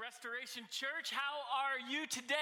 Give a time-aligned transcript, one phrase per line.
[0.00, 1.10] Restoration Church.
[1.10, 1.20] How
[1.62, 2.34] are you today?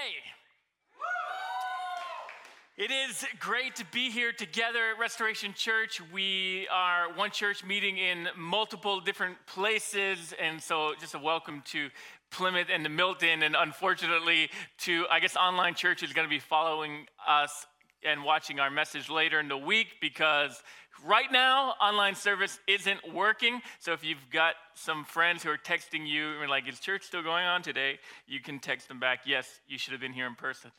[2.77, 6.01] It is great to be here together at Restoration Church.
[6.13, 11.91] We are one church meeting in multiple different places, and so just a welcome to
[12.31, 16.41] Plymouth and to Milton, and unfortunately to, I guess, online church is going to be
[16.41, 17.67] following us
[18.05, 20.63] and watching our message later in the week because
[21.05, 23.61] right now online service isn't working.
[23.79, 27.23] So if you've got some friends who are texting you and like, is church still
[27.23, 27.99] going on today?
[28.27, 30.71] You can text them back, yes, you should have been here in person.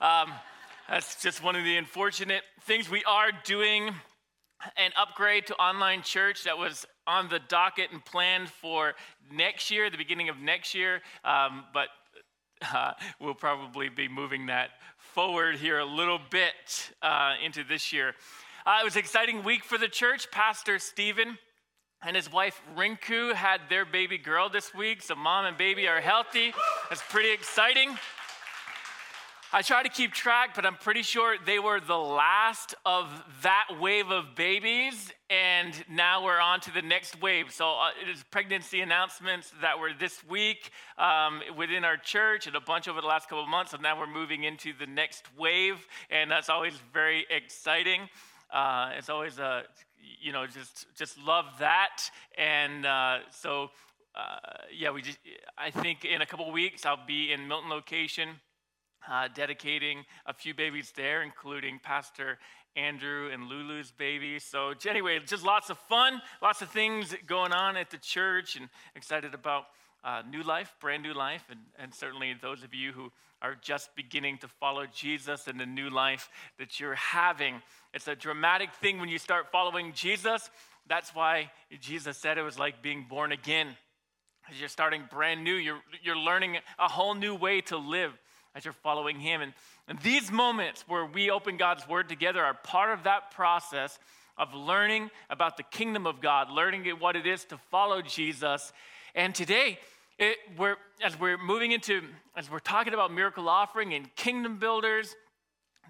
[0.00, 0.32] Um,
[0.88, 3.90] that's just one of the unfortunate things we are doing
[4.76, 8.94] an upgrade to online church that was on the docket and planned for
[9.32, 11.00] next year, the beginning of next year.
[11.24, 11.88] Um, but
[12.72, 18.14] uh, we'll probably be moving that forward here a little bit uh, into this year.
[18.66, 20.30] Uh, it was an exciting week for the church.
[20.30, 21.36] Pastor Stephen
[22.02, 26.00] and his wife Rinku had their baby girl this week, so mom and baby are
[26.00, 26.54] healthy.
[26.88, 27.98] That's pretty exciting.
[29.52, 33.06] I try to keep track, but I'm pretty sure they were the last of
[33.42, 37.52] that wave of babies, and now we're on to the next wave.
[37.52, 42.56] So uh, it is pregnancy announcements that were this week um, within our church, and
[42.56, 43.72] a bunch over the last couple of months.
[43.72, 48.08] So now we're moving into the next wave, and that's always very exciting.
[48.54, 49.62] Uh, it's always a, uh,
[50.22, 53.70] you know, just just love that, and uh, so.
[54.16, 54.38] Uh,
[54.72, 55.18] yeah, we just.
[55.58, 58.28] I think in a couple weeks I'll be in Milton location
[59.10, 62.38] uh, dedicating a few babies there, including Pastor
[62.76, 64.38] Andrew and Lulu's baby.
[64.38, 68.68] So, anyway, just lots of fun, lots of things going on at the church, and
[68.96, 69.64] excited about
[70.04, 73.10] uh, new life, brand new life, and, and certainly those of you who
[73.40, 77.60] are just beginning to follow Jesus and the new life that you're having.
[77.92, 80.50] It's a dramatic thing when you start following Jesus.
[80.88, 83.68] That's why Jesus said it was like being born again.
[84.50, 88.12] As you're starting brand new, you're, you're learning a whole new way to live
[88.54, 89.40] as you're following Him.
[89.40, 89.52] And,
[89.88, 93.98] and these moments where we open God's Word together are part of that process
[94.36, 98.72] of learning about the kingdom of God, learning what it is to follow Jesus.
[99.14, 99.78] And today,
[100.18, 102.02] it, we're, as we're moving into,
[102.36, 105.14] as we're talking about miracle offering and kingdom builders,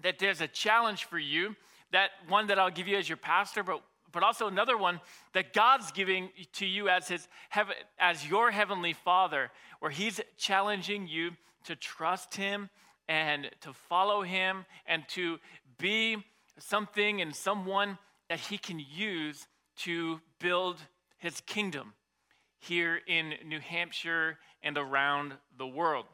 [0.01, 1.55] that there's a challenge for you.
[1.91, 3.81] That one that I'll give you as your pastor, but
[4.15, 5.01] but also another one
[5.33, 11.05] that God's giving to you as his heaven as your heavenly Father, where He's challenging
[11.05, 11.31] you
[11.65, 12.69] to trust Him
[13.09, 15.37] and to follow Him and to
[15.77, 16.15] be
[16.57, 17.97] something and someone
[18.29, 19.47] that He can use
[19.79, 20.77] to build
[21.17, 21.93] His kingdom
[22.65, 26.05] here in New Hampshire and around the world.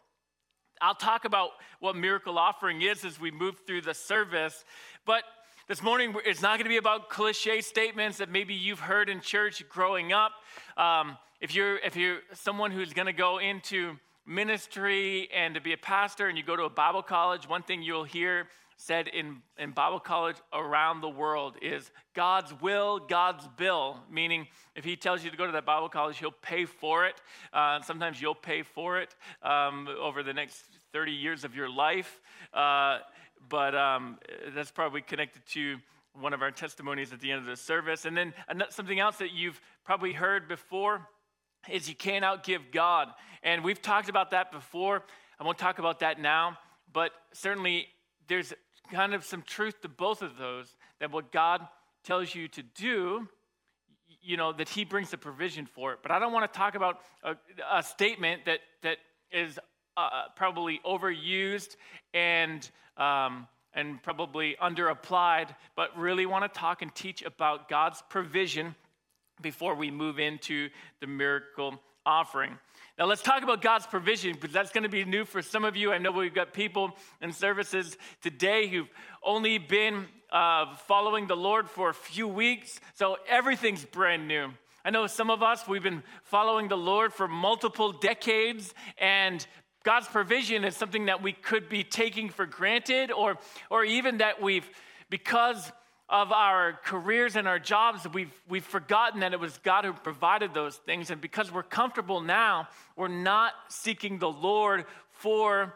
[0.81, 4.65] I'll talk about what miracle offering is as we move through the service,
[5.05, 5.23] but
[5.67, 9.21] this morning it's not going to be about cliche statements that maybe you've heard in
[9.21, 10.31] church growing up.
[10.75, 13.95] Um, if you're if you're someone who's going to go into
[14.25, 17.81] ministry and to be a pastor and you go to a Bible college, one thing
[17.81, 18.47] you'll hear
[18.81, 24.83] said in, in Bible college around the world is God's will, God's bill, meaning if
[24.83, 27.21] He tells you to go to that Bible college, He'll pay for it.
[27.53, 32.21] Uh, sometimes you'll pay for it um, over the next 30 years of your life.
[32.55, 32.99] Uh,
[33.49, 34.17] but um,
[34.55, 35.77] that's probably connected to
[36.19, 38.05] one of our testimonies at the end of the service.
[38.05, 38.33] And then
[38.69, 41.07] something else that you've probably heard before
[41.69, 43.09] is you can't outgive God.
[43.43, 45.03] And we've talked about that before.
[45.39, 46.57] I won't talk about that now,
[46.91, 47.87] but certainly
[48.27, 48.53] there's
[48.91, 51.67] kind of some truth to both of those that what God
[52.03, 53.27] tells you to do,
[54.21, 55.99] you know, that He brings the provision for it.
[56.03, 57.35] But I don't want to talk about a,
[57.71, 58.97] a statement that, that
[59.31, 59.57] is
[59.97, 61.75] uh, probably overused
[62.13, 68.75] and, um, and probably underapplied, but really want to talk and teach about God's provision
[69.41, 70.69] before we move into
[70.99, 72.57] the miracle offering.
[73.01, 75.75] Now, let's talk about God's provision because that's going to be new for some of
[75.75, 75.91] you.
[75.91, 78.91] I know we've got people and services today who've
[79.23, 84.49] only been uh, following the Lord for a few weeks, so everything's brand new.
[84.85, 89.43] I know some of us, we've been following the Lord for multiple decades, and
[89.83, 93.39] God's provision is something that we could be taking for granted, or,
[93.71, 94.69] or even that we've,
[95.09, 95.71] because
[96.11, 100.53] of our careers and our jobs, we've, we've forgotten that it was God who provided
[100.53, 101.09] those things.
[101.09, 102.67] And because we're comfortable now,
[102.97, 105.73] we're not seeking the Lord for,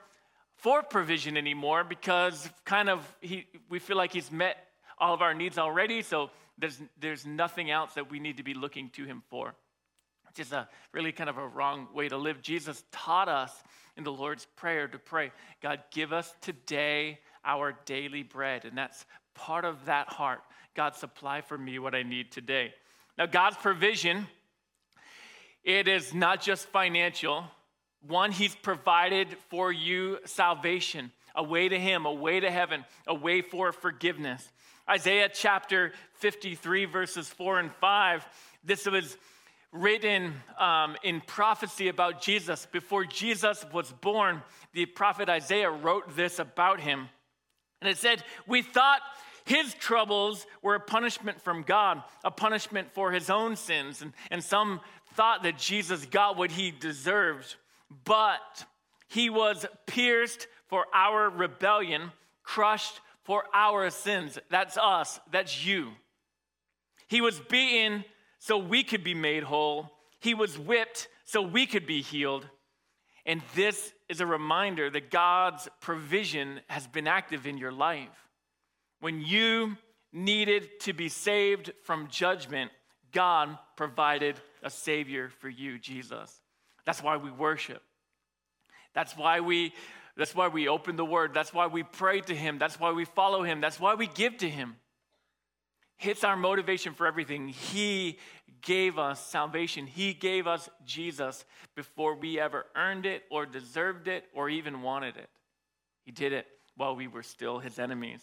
[0.58, 4.58] for provision anymore because kind of he, we feel like He's met
[5.00, 6.02] all of our needs already.
[6.02, 9.56] So there's, there's nothing else that we need to be looking to Him for,
[10.28, 12.42] which is a really kind of a wrong way to live.
[12.42, 13.54] Jesus taught us
[13.96, 15.31] in the Lord's Prayer to pray,
[15.62, 18.66] God, give us today our daily bread.
[18.66, 19.06] And that's
[19.36, 20.42] part of that heart.
[20.76, 22.74] God, supply for me what I need today.
[23.18, 24.28] Now, God's provision,
[25.64, 27.46] it is not just financial,
[28.02, 33.16] One, He's provided for you salvation, a way to Him, a way to heaven, a
[33.16, 34.52] way for forgiveness.
[34.88, 38.28] Isaiah chapter 53, verses 4 and 5,
[38.64, 39.18] this was
[39.72, 42.68] written um, in prophecy about Jesus.
[42.72, 44.42] Before Jesus was born,
[44.74, 47.10] the prophet Isaiah wrote this about him.
[47.86, 49.02] And it said, We thought
[49.46, 54.02] his troubles were a punishment from God, a punishment for his own sins.
[54.02, 54.82] And, and some
[55.14, 57.56] thought that Jesus got what he deserved.
[58.04, 58.66] But
[59.08, 62.12] he was pierced for our rebellion,
[62.42, 64.40] crushed for our sins.
[64.50, 65.92] That's us, that's you.
[67.08, 68.04] He was beaten
[68.40, 72.48] so we could be made whole, he was whipped so we could be healed.
[73.25, 78.30] And this is a reminder that God's provision has been active in your life.
[79.00, 79.77] When you
[80.13, 82.72] needed to be saved from judgment,
[83.12, 86.42] God provided a Savior for you, Jesus.
[86.86, 87.81] That's why we worship.
[88.94, 89.74] That's why we
[90.18, 91.33] that's why we open the word.
[91.33, 92.57] That's why we pray to him.
[92.57, 93.60] That's why we follow him.
[93.60, 94.78] That's why we give to him.
[96.00, 97.47] It's our motivation for everything.
[97.47, 98.19] He
[98.62, 99.88] gave us salvation.
[99.88, 101.45] He gave us Jesus
[101.75, 105.30] before we ever earned it or deserved it or even wanted it.
[106.03, 106.45] He did it
[106.75, 108.21] while we were still his enemies.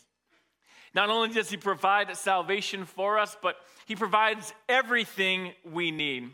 [0.94, 6.30] Not only does he provide salvation for us, but he provides everything we need.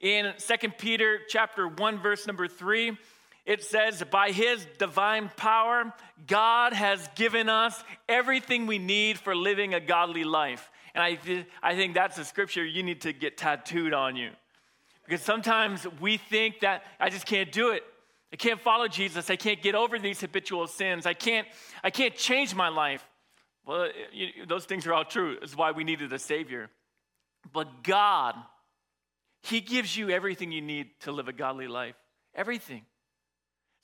[0.00, 2.96] In 2 Peter chapter 1 verse number 3,
[3.44, 5.92] it says, By his divine power,
[6.26, 10.70] God has given us everything we need for living a godly life.
[10.94, 14.30] And I, th- I think that's a scripture you need to get tattooed on you.
[15.04, 17.82] Because sometimes we think that I just can't do it.
[18.32, 19.28] I can't follow Jesus.
[19.28, 21.04] I can't get over these habitual sins.
[21.04, 21.46] I can't,
[21.82, 23.04] I can't change my life.
[23.66, 25.36] Well, you, those things are all true.
[25.40, 26.70] That's why we needed a Savior.
[27.52, 28.36] But God,
[29.42, 31.96] He gives you everything you need to live a godly life.
[32.34, 32.82] Everything.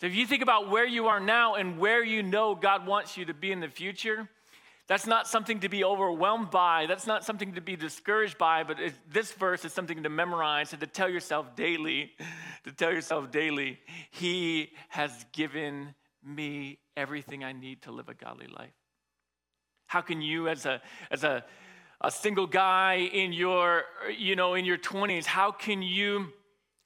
[0.00, 3.16] So if you think about where you are now and where you know God wants
[3.16, 4.28] you to be in the future,
[4.86, 6.86] that's not something to be overwhelmed by.
[6.86, 8.78] That's not something to be discouraged by, but
[9.10, 12.12] this verse is something to memorize and to tell yourself daily,
[12.64, 13.78] to tell yourself daily,
[14.10, 18.72] He has given me everything I need to live a godly life.
[19.86, 20.80] How can you, as a,
[21.10, 21.44] as a,
[22.00, 23.82] a single guy in your,
[24.16, 26.28] you know, in your 20s, how can you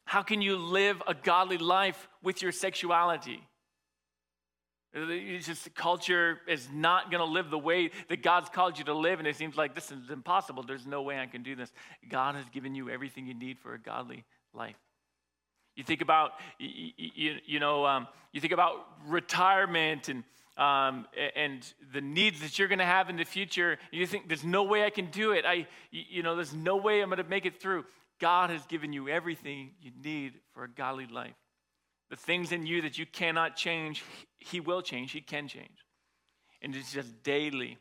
[0.05, 3.41] how can you live a godly life with your sexuality?
[4.95, 8.95] It's just culture is not going to live the way that God's called you to
[8.95, 10.65] live, and it seems like this is impossible.
[10.65, 11.73] There's no way I can do this.
[12.11, 14.77] God has given you everything you need for a godly life.
[15.77, 20.25] You think about, you, you, you know, um, you think about retirement and
[20.59, 23.79] um, and the needs that you're going to have in the future.
[23.91, 25.47] You think there's no way I can do it.
[25.47, 27.85] I, you know, there's no way I'm going to make it through.
[28.23, 31.35] God has given you everything you need for a godly life.
[32.09, 34.05] The things in you that you cannot change,
[34.39, 35.11] He will change.
[35.11, 35.85] He can change.
[36.63, 37.79] And it's just daily,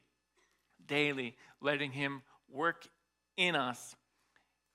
[0.88, 2.88] daily letting Him work
[3.38, 3.96] in us,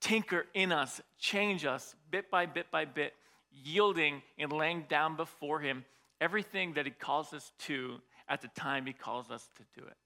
[0.01, 3.15] tinker in us, change us bit by bit by bit,
[3.51, 5.85] yielding and laying down before Him
[6.21, 7.97] everything that He calls us to
[8.29, 9.97] at the time He calls us to do it.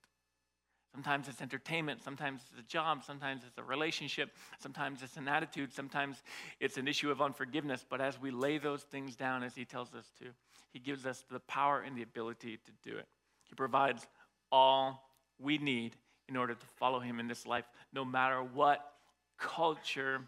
[0.93, 5.73] Sometimes it's entertainment, sometimes it's a job, sometimes it's a relationship, sometimes it's an attitude,
[5.73, 6.23] sometimes
[6.59, 7.85] it's an issue of unforgiveness.
[7.89, 10.27] But as we lay those things down as He tells us to,
[10.73, 13.07] He gives us the power and the ability to do it.
[13.45, 14.07] He provides
[14.51, 15.97] all we need
[16.29, 18.93] in order to follow Him in this life, no matter what
[19.39, 20.23] culture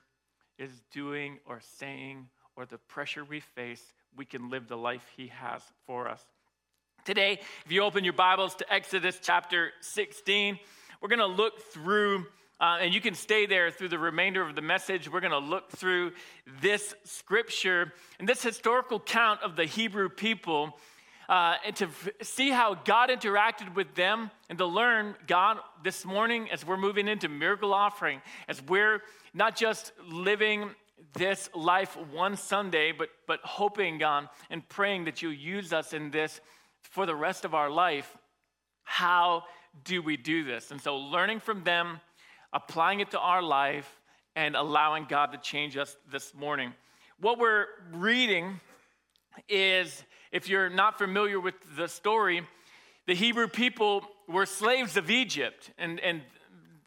[0.58, 5.28] is doing or saying or the pressure we face, we can live the life He
[5.28, 6.24] has for us.
[7.04, 10.56] Today, if you open your Bibles to Exodus chapter 16,
[11.00, 12.26] we're going to look through,
[12.60, 15.10] uh, and you can stay there through the remainder of the message.
[15.10, 16.12] We're going to look through
[16.60, 20.78] this scripture and this historical count of the Hebrew people.
[21.28, 26.04] Uh, and to f- see how God interacted with them, and to learn God this
[26.04, 29.02] morning as we're moving into miracle offering, as we're
[29.34, 30.70] not just living
[31.14, 36.12] this life one Sunday, but, but hoping, God, and praying that you use us in
[36.12, 36.40] this
[36.82, 38.16] for the rest of our life,
[38.84, 39.44] how
[39.84, 40.70] do we do this?
[40.70, 42.00] And so, learning from them,
[42.52, 44.00] applying it to our life,
[44.36, 46.72] and allowing God to change us this morning.
[47.20, 48.60] What we're reading
[49.48, 52.42] is, if you're not familiar with the story,
[53.06, 56.22] the Hebrew people were slaves of Egypt, and, and,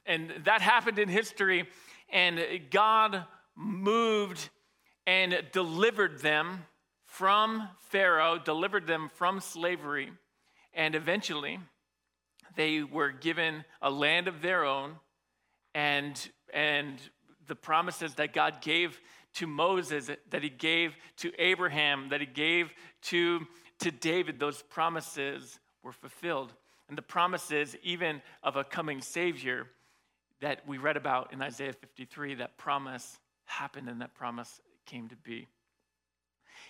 [0.06, 1.68] and that happened in history,
[2.12, 2.40] and
[2.72, 3.26] God
[3.56, 4.50] moved
[5.08, 6.66] and delivered them
[7.18, 10.12] from Pharaoh, delivered them from slavery,
[10.74, 11.58] and eventually
[12.58, 14.96] they were given a land of their own
[15.74, 17.00] and, and
[17.48, 19.00] the promises that God gave
[19.36, 23.48] to Moses, that he gave to Abraham, that he gave to,
[23.80, 26.52] to David, those promises were fulfilled.
[26.90, 29.68] And the promises, even of a coming Savior
[30.42, 35.16] that we read about in Isaiah 53, that promise happened and that promise came to
[35.16, 35.48] be.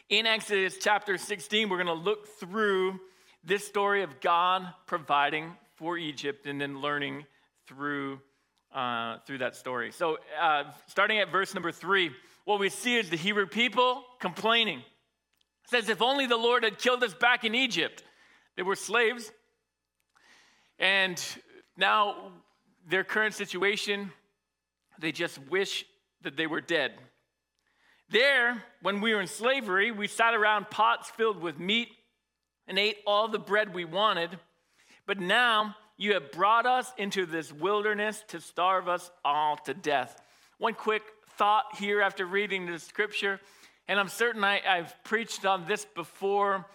[0.08, 3.00] In Exodus chapter 16, we're going to look through
[3.44, 7.26] this story of God providing for Egypt and then learning
[7.68, 8.20] through,
[8.72, 9.92] uh, through that story.
[9.92, 12.12] So, uh, starting at verse number three,
[12.44, 14.78] what we see is the Hebrew people complaining.
[14.78, 18.04] It says, If only the Lord had killed us back in Egypt.
[18.58, 19.32] They were slaves.
[20.78, 21.20] And
[21.78, 22.32] now,
[22.88, 24.12] their current situation,
[25.00, 25.84] they just wish
[26.22, 26.94] that they were dead.
[28.10, 31.90] There, when we were in slavery, we sat around pots filled with meat
[32.68, 34.38] and ate all the bread we wanted.
[35.08, 40.22] But now you have brought us into this wilderness to starve us all to death.
[40.60, 41.04] One quick
[41.38, 43.40] thought here after reading the scripture,
[43.88, 46.66] and I'm certain I, have preached on this before,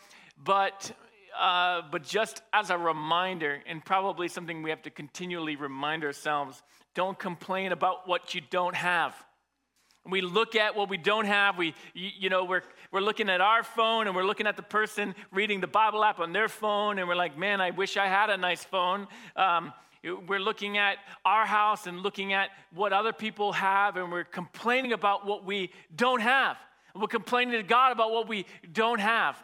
[0.43, 0.93] but,
[1.39, 6.63] uh, but just as a reminder, and probably something we have to continually remind ourselves
[6.95, 9.15] don't complain about what you don't have.
[10.09, 11.59] We look at what we don't have.
[11.59, 15.15] We, you know, we're, we're looking at our phone and we're looking at the person
[15.31, 18.31] reading the Bible app on their phone, and we're like, man, I wish I had
[18.31, 19.07] a nice phone.
[19.37, 19.73] Um,
[20.27, 24.95] we're looking at our house and looking at what other people have, and we're complaining
[24.95, 26.57] about what we don't have.
[26.95, 29.37] We're complaining to God about what we don't have.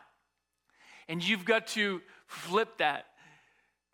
[1.09, 3.07] And you've got to flip that.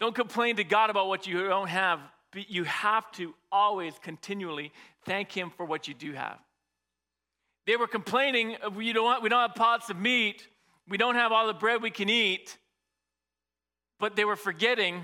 [0.01, 2.01] Don't complain to God about what you don't have,
[2.33, 4.73] but you have to always continually
[5.05, 6.39] thank Him for what you do have.
[7.67, 10.47] They were complaining, uh, we don't, we don't have pots of meat,
[10.89, 12.57] we don't have all the bread we can eat,
[14.01, 15.03] but they were forgetting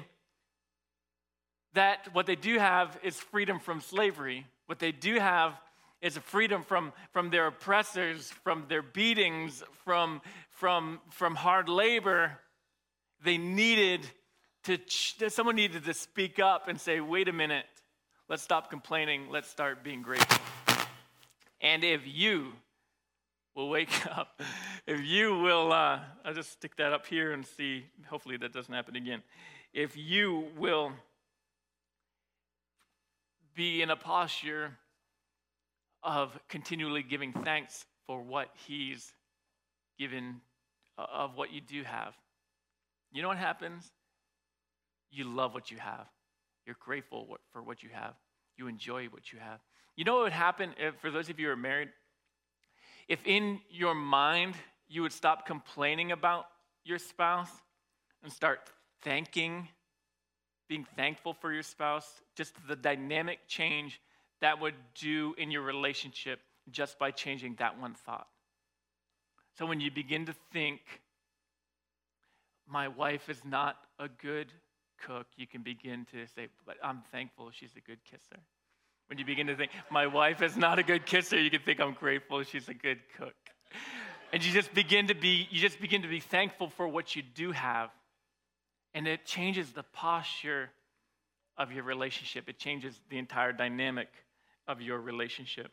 [1.74, 4.44] that what they do have is freedom from slavery.
[4.66, 5.52] What they do have
[6.00, 12.38] is a freedom from, from their oppressors, from their beatings, from, from, from hard labor.
[13.22, 14.06] They needed
[14.64, 14.78] to,
[15.28, 17.66] someone needed to speak up and say, wait a minute,
[18.28, 20.38] let's stop complaining, let's start being grateful.
[21.60, 22.52] And if you
[23.54, 24.40] will wake up,
[24.86, 28.72] if you will, uh, I'll just stick that up here and see, hopefully that doesn't
[28.72, 29.22] happen again.
[29.72, 30.92] If you will
[33.54, 34.78] be in a posture
[36.02, 39.12] of continually giving thanks for what He's
[39.98, 40.40] given,
[40.96, 42.14] uh, of what you do have.
[43.12, 43.90] You know what happens?
[45.10, 46.06] You love what you have.
[46.66, 48.14] You're grateful for what you have.
[48.58, 49.60] You enjoy what you have.
[49.96, 51.88] You know what would happen if, for those of you who are married?
[53.08, 54.54] If in your mind
[54.88, 56.46] you would stop complaining about
[56.84, 57.50] your spouse
[58.22, 58.60] and start
[59.02, 59.68] thanking,
[60.68, 64.00] being thankful for your spouse, just the dynamic change
[64.40, 68.26] that would do in your relationship just by changing that one thought.
[69.56, 70.80] So when you begin to think,
[72.68, 74.52] my wife is not a good
[75.06, 78.40] cook, you can begin to say, but I'm thankful she's a good kisser.
[79.08, 81.80] When you begin to think, my wife is not a good kisser, you can think
[81.80, 83.34] I'm grateful she's a good cook.
[84.32, 87.22] And you just begin to be, you just begin to be thankful for what you
[87.22, 87.90] do have.
[88.94, 90.70] And it changes the posture
[91.56, 92.48] of your relationship.
[92.48, 94.08] It changes the entire dynamic
[94.66, 95.72] of your relationship.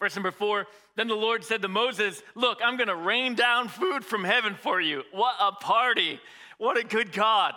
[0.00, 3.68] Verse number four, then the Lord said to Moses, Look, I'm going to rain down
[3.68, 5.02] food from heaven for you.
[5.12, 6.20] What a party!
[6.58, 7.54] What a good God.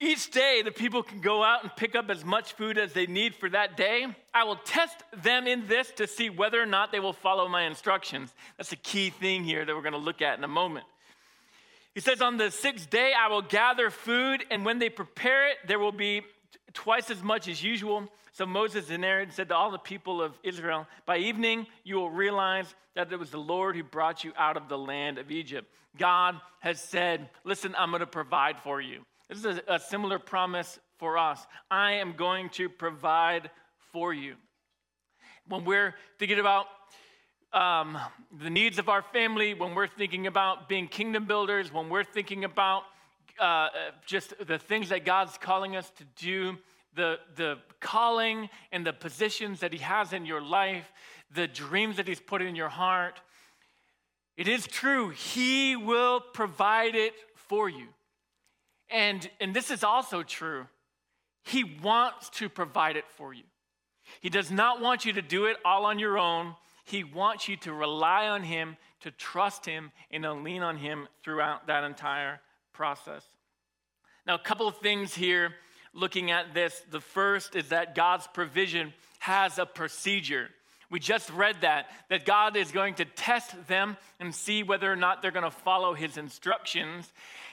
[0.00, 3.06] Each day, the people can go out and pick up as much food as they
[3.06, 4.06] need for that day.
[4.32, 7.62] I will test them in this to see whether or not they will follow my
[7.62, 8.34] instructions.
[8.56, 10.86] That's a key thing here that we're going to look at in a moment.
[11.94, 15.58] He says, On the sixth day, I will gather food, and when they prepare it,
[15.66, 16.22] there will be
[16.72, 18.08] twice as much as usual.
[18.34, 22.10] So Moses and Aaron said to all the people of Israel, By evening, you will
[22.10, 25.72] realize that it was the Lord who brought you out of the land of Egypt.
[25.96, 29.02] God has said, Listen, I'm going to provide for you.
[29.28, 31.46] This is a, similar promise for us.
[31.70, 33.50] I am going to provide
[33.92, 34.34] for you.
[35.48, 36.66] When we're thinking about
[37.52, 37.96] um,
[38.42, 42.42] the needs of our family, when we're thinking about being kingdom builders, when we're thinking
[42.42, 42.82] about
[43.38, 43.68] uh,
[44.06, 46.58] just the things that God's calling us to do,
[46.94, 50.92] the, the calling and the positions that He has in your life,
[51.34, 53.20] the dreams that He's put in your heart,
[54.36, 57.86] it is true, He will provide it for you.
[58.90, 60.66] And, and this is also true.
[61.42, 63.44] He wants to provide it for you.
[64.20, 66.54] He does not want you to do it all on your own.
[66.84, 71.08] He wants you to rely on Him, to trust Him, and to lean on Him
[71.22, 72.40] throughout that entire
[72.72, 73.24] process.
[74.26, 75.54] Now, a couple of things here
[75.94, 76.80] looking at this.
[76.90, 80.48] The first is that God's provision has a procedure.
[80.90, 84.96] We just read that, that God is going to test them and see whether or
[84.96, 87.10] not they're going to follow his instructions.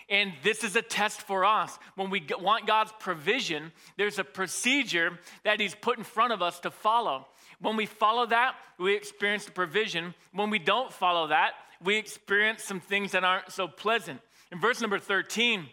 [0.10, 1.78] And this is a test for us.
[1.96, 6.60] When we want God's provision, there's a procedure that he's put in front of us
[6.62, 7.28] to follow.
[7.62, 10.14] When we follow that, we experience the provision.
[10.34, 14.20] When we don't follow that, we experience some things that aren't so pleasant.
[14.52, 15.68] In verse number 13,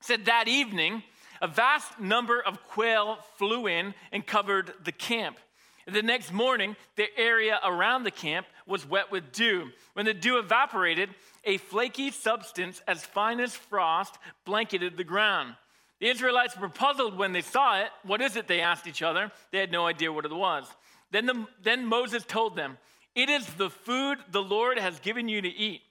[0.00, 1.02] said that evening,
[1.40, 5.38] a vast number of quail flew in and covered the camp.
[5.86, 9.70] The next morning, the area around the camp was wet with dew.
[9.94, 11.10] When the dew evaporated,
[11.44, 15.54] a flaky substance as fine as frost blanketed the ground.
[15.98, 17.88] The Israelites were puzzled when they saw it.
[18.04, 18.46] What is it?
[18.46, 19.32] They asked each other.
[19.50, 20.66] They had no idea what it was.
[21.10, 22.78] Then, the, then Moses told them,
[23.14, 25.82] It is the food the Lord has given you to eat.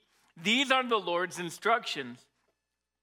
[0.42, 2.18] These are the Lord's instructions.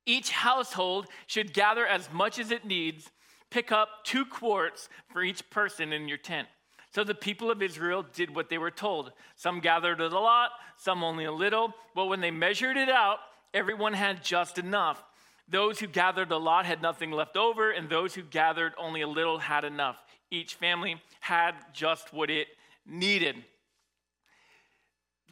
[0.07, 3.11] Each household should gather as much as it needs,
[3.51, 6.47] pick up two quarts for each person in your tent.
[6.95, 9.11] So the people of Israel did what they were told.
[9.35, 13.17] Some gathered a lot, some only a little, but when they measured it out,
[13.53, 15.03] everyone had just enough.
[15.49, 19.07] Those who gathered a lot had nothing left over, and those who gathered only a
[19.07, 20.01] little had enough.
[20.31, 22.47] Each family had just what it
[22.85, 23.35] needed.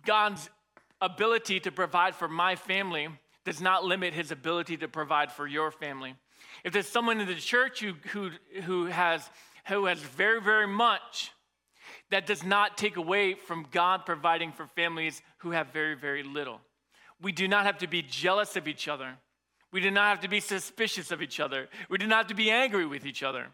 [0.06, 0.50] God's
[1.02, 3.08] ability to provide for my family
[3.46, 6.16] does not limit his ability to provide for your family.
[6.64, 8.32] If there's someone in the church who, who,
[8.64, 9.30] who, has,
[9.68, 11.32] who has very, very much,
[12.10, 16.60] that does not take away from God providing for families who have very, very little.
[17.22, 19.14] We do not have to be jealous of each other.
[19.72, 21.68] We do not have to be suspicious of each other.
[21.90, 23.48] We do not have to be angry with each other.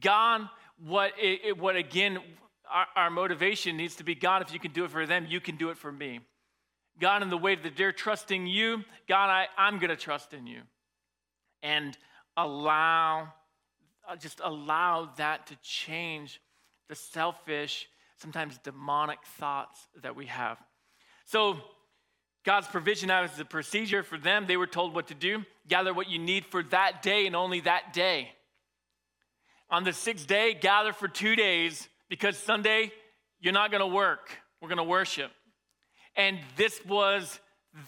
[0.00, 0.48] God,
[0.84, 2.18] what, it, what again,
[2.70, 5.40] our, our motivation needs to be God, if you can do it for them, you
[5.40, 6.20] can do it for me.
[7.00, 10.46] God, in the way that they're trusting you, God, I, I'm going to trust in
[10.46, 10.62] you.
[11.62, 11.96] And
[12.36, 13.32] allow,
[14.08, 16.40] uh, just allow that to change
[16.88, 20.58] the selfish, sometimes demonic thoughts that we have.
[21.26, 21.58] So,
[22.44, 24.46] God's provision is the procedure for them.
[24.46, 27.58] They were told what to do gather what you need for that day and only
[27.60, 28.30] that day.
[29.68, 32.92] On the sixth day, gather for two days because Sunday,
[33.40, 34.30] you're not going to work.
[34.60, 35.32] We're going to worship.
[36.16, 37.40] And this was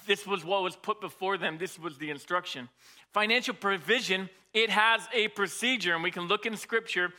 [0.06, 1.56] this was what was put before them.
[1.56, 2.68] This was the instruction.
[3.14, 7.12] Financial provision, it has a procedure, and we can look in scripture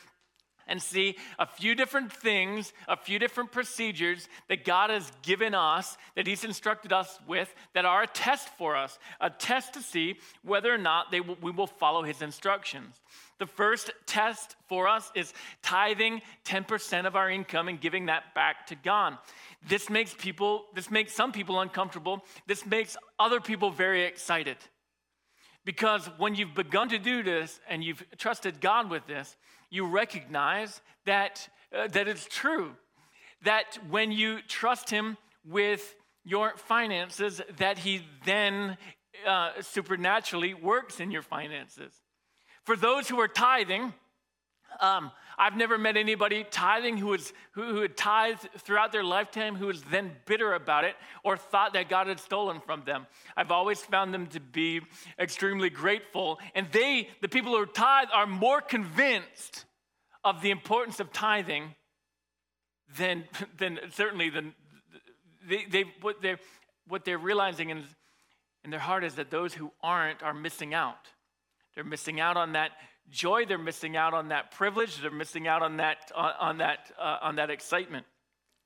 [0.70, 5.98] and see a few different things, a few different procedures that God has given us,
[6.16, 10.16] that He's instructed us with, that are a test for us, a test to see
[10.44, 13.02] whether or not they we will follow His instructions.
[13.40, 18.68] The first test for us is tithing 10% of our income and giving that back
[18.68, 19.18] to God.
[19.68, 22.24] This makes people, this makes some people uncomfortable.
[22.48, 24.58] This makes other people very excited.
[25.64, 29.38] Because when you've begun to do this and you've trusted God with this,
[29.70, 32.76] you recognize that, uh, that it's true.
[33.44, 38.78] That when you trust Him with your finances, that He then
[39.26, 41.94] uh, supernaturally works in your finances.
[42.64, 43.94] For those who are tithing,
[44.80, 49.56] um, I've never met anybody tithing who, was, who, who had tithed throughout their lifetime
[49.56, 53.08] who was then bitter about it or thought that God had stolen from them.
[53.38, 54.82] I've always found them to be
[55.18, 56.40] extremely grateful.
[56.54, 59.64] And they, the people who tithe, are more convinced
[60.26, 61.74] of the importance of tithing
[62.98, 63.24] than,
[63.58, 64.54] than certainly than
[65.48, 66.40] they, they, what, they're,
[66.88, 67.86] what they're realizing in,
[68.66, 71.08] in their heart is that those who aren't are missing out.
[71.76, 72.72] They're missing out on that
[73.12, 73.46] joy.
[73.46, 74.98] They're missing out on that privilege.
[74.98, 78.06] They're missing out on that, on, on that, uh, on that excitement.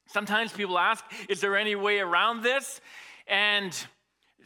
[0.08, 2.82] Sometimes people ask, is there any way around this?
[3.28, 3.76] And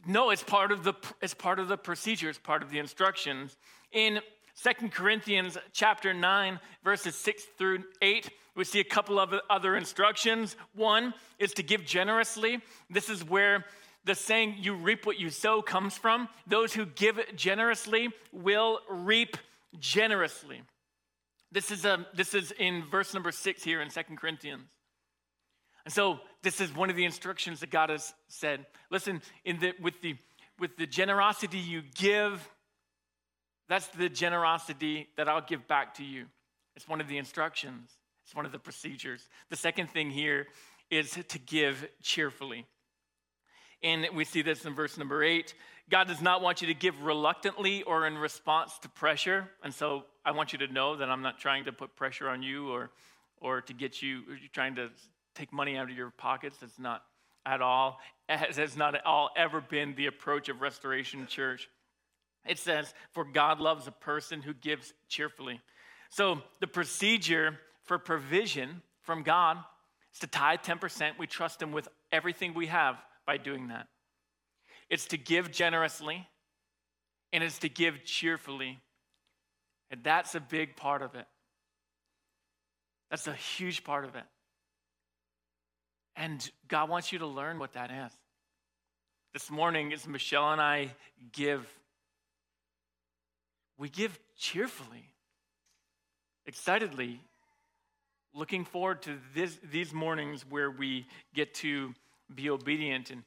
[0.06, 2.30] no, it's part of the, it's part of the procedure.
[2.30, 3.58] It's part of the instructions.
[3.92, 4.20] In
[4.54, 10.56] Second Corinthians chapter 9, verses 6 through 8, we see a couple of other instructions.
[10.74, 12.60] One is to give generously.
[12.90, 13.66] This is where
[14.06, 16.28] the saying, you reap what you sow, comes from.
[16.48, 19.38] Those who give generously will reap
[19.80, 20.62] generously.
[21.52, 24.64] This is, a, um, this is in verse number six here in Second Corinthians.
[25.86, 28.66] And so this is one of the instructions that God has said.
[28.92, 30.16] Listen, in the, with, the,
[30.60, 32.46] with the generosity you give,
[33.70, 36.26] that's the generosity that I'll give back to you.
[36.76, 37.90] It's one of the instructions,
[38.26, 39.30] it's one of the procedures.
[39.50, 40.48] The second thing here
[40.92, 42.66] is to give cheerfully.
[43.84, 45.54] And we see this in verse number eight.
[45.90, 49.50] God does not want you to give reluctantly or in response to pressure.
[49.64, 52.44] And so I want you to know that I'm not trying to put pressure on
[52.44, 52.92] you or,
[53.40, 54.90] or to get you, trying to
[55.34, 56.58] take money out of your pockets.
[56.58, 57.04] That's not
[57.46, 61.70] at all, has not at all ever been the approach of Restoration Church.
[62.46, 65.62] It says, For God loves a person who gives cheerfully.
[66.10, 69.58] So the procedure for provision from God
[70.14, 71.12] is to tithe 10%.
[71.18, 73.88] We trust Him with everything we have by doing that.
[74.90, 76.28] It's to give generously,
[77.34, 78.80] and it's to give cheerfully.
[79.92, 81.26] And that's a big part of it.
[83.10, 84.24] That's a huge part of it.
[86.16, 88.12] And God wants you to learn what that is.
[89.34, 90.90] This morning, as Michelle and I
[91.32, 91.66] give,
[93.78, 95.12] we give cheerfully,
[96.46, 97.22] excitedly,
[98.34, 101.94] looking forward to this, these mornings where we get to
[102.34, 103.12] be obedient.
[103.12, 103.24] And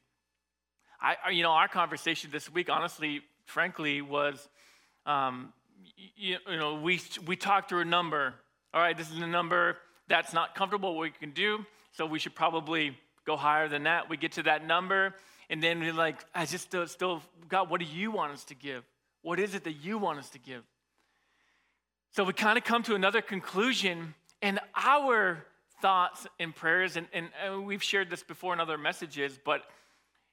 [1.01, 4.49] I, you know, our conversation this week, honestly, frankly, was,
[5.07, 5.53] um,
[6.17, 8.35] you, you know, we we talked through a number.
[8.75, 10.95] All right, this is a number that's not comfortable.
[10.95, 14.11] What we can do, so we should probably go higher than that.
[14.11, 15.15] We get to that number,
[15.49, 18.55] and then we're like, I just still, still, God, what do you want us to
[18.55, 18.85] give?
[19.23, 20.63] What is it that you want us to give?
[22.13, 25.47] So we kind of come to another conclusion, and our
[25.81, 29.63] thoughts and prayers, and, and, and we've shared this before in other messages, but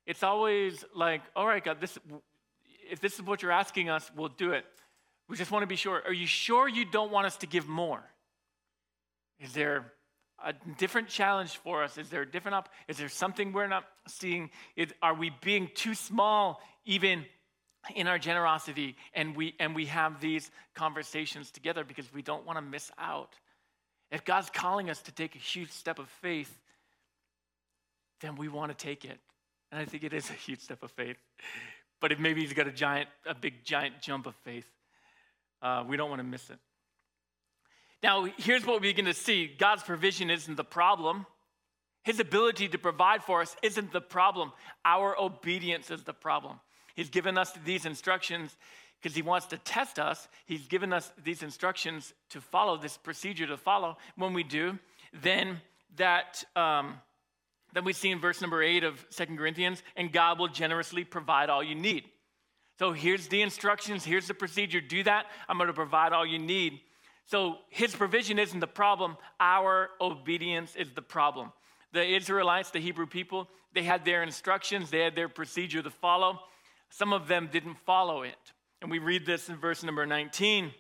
[0.08, 2.00] it's always like, all right, God, this,
[2.90, 4.66] if this is what you're asking us, we'll do it.
[5.28, 6.02] We just want to be sure.
[6.06, 8.02] Are you sure you don't want us to give more?
[9.42, 9.92] Is there
[10.44, 11.98] a different challenge for us?
[11.98, 14.50] Is there a different op- Is there something we're not seeing?
[14.78, 17.26] Is, are we being too small even
[17.94, 18.96] in our generosity?
[19.14, 23.36] And we and we have these conversations together because we don't want to miss out.
[24.10, 26.58] If God's calling us to take a huge step of faith,
[28.22, 29.20] then we want to take it.
[29.72, 31.18] And I think it is a huge step of faith.
[32.00, 34.68] But if maybe he's got a giant, a big giant jump of faith,
[35.62, 36.60] uh, we don't want to miss it.
[38.04, 41.26] Now, here's what we begin to see God's provision isn't the problem.
[42.04, 44.54] His ability to provide for us isn't the problem.
[44.86, 46.60] Our obedience is the problem.
[46.96, 48.56] He's given us these instructions
[49.02, 50.28] because he wants to test us.
[50.46, 53.98] He's given us these instructions to follow, this procedure to follow.
[54.16, 54.80] When we do,
[55.22, 55.62] then
[55.98, 56.96] that um,
[57.78, 61.52] then we see in verse number eight of Second Corinthians, and God will generously provide
[61.52, 62.06] all you need.
[62.80, 64.82] So here's the instructions, here's the procedure.
[64.82, 65.28] Do that.
[65.48, 66.80] I'm going to provide all you need.
[67.28, 71.54] So his provision isn't the problem, our obedience is the problem.
[71.94, 76.40] The Israelites, the Hebrew people, they had their instructions, they had their procedure to follow.
[76.90, 78.54] Some of them didn't follow it.
[78.82, 80.72] And we read this in verse number 19.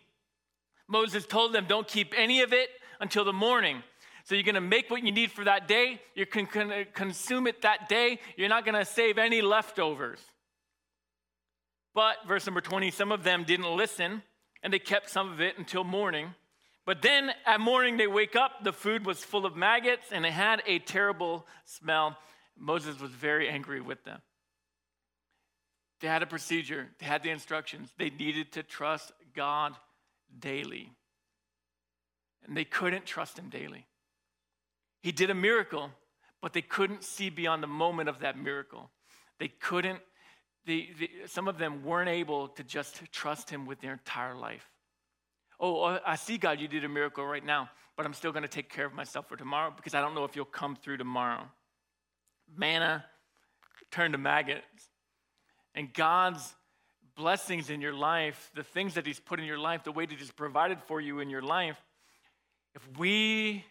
[0.88, 3.83] Moses told them, Don't keep any of it until the morning.
[4.27, 6.01] So you're going to make what you need for that day.
[6.13, 6.47] You can
[6.93, 8.19] consume it that day.
[8.35, 10.19] You're not going to save any leftovers.
[11.95, 14.21] But, verse number 20, some of them didn't listen
[14.61, 16.35] and they kept some of it until morning.
[16.85, 20.33] But then at morning they wake up, the food was full of maggots and it
[20.33, 22.17] had a terrible smell.
[22.57, 24.19] Moses was very angry with them.
[26.01, 27.93] They had a procedure, they had the instructions.
[27.97, 29.77] They needed to trust God
[30.37, 30.91] daily.
[32.45, 33.85] And they couldn't trust Him daily.
[35.01, 35.91] He did a miracle,
[36.41, 38.89] but they couldn't see beyond the moment of that miracle.
[39.39, 39.99] They couldn't
[41.27, 44.69] some of them weren't able to just trust him with their entire life.
[45.60, 48.43] Oh, oh, I see, God, you did a miracle right now, but I'm still going
[48.43, 50.97] to take care of myself for tomorrow because I don't know if you'll come through
[50.97, 51.43] tomorrow.
[52.55, 53.05] Manna
[53.91, 54.89] turned to maggots.
[55.73, 56.55] And God's
[57.15, 60.17] blessings in your life, the things that He's put in your life, the way that
[60.17, 61.77] He's provided for you in your life,
[62.75, 63.65] if we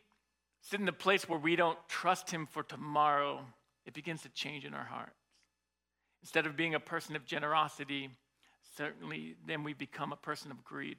[0.68, 3.40] sit in the place where we don't trust Him for tomorrow,
[3.84, 5.12] it begins to change in our hearts.
[6.22, 8.10] Instead of being a person of generosity,
[8.76, 10.96] certainly then we become a person of greed.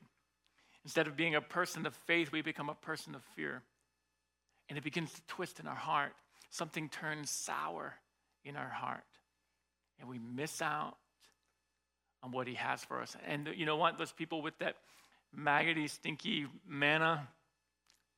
[0.86, 3.62] Instead of being a person of faith, we become a person of fear.
[4.70, 6.14] And it begins to twist in our heart.
[6.50, 7.96] Something turns sour
[8.46, 9.04] in our heart.
[10.00, 10.96] And we miss out
[12.24, 13.18] on what he has for us.
[13.28, 13.98] And you know what?
[13.98, 14.76] Those people with that
[15.36, 17.28] maggoty, stinky manna,